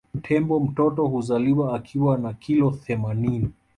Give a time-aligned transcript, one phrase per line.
[0.21, 3.51] Tembo mtoto huzaliwa akiwa na kilo themaninini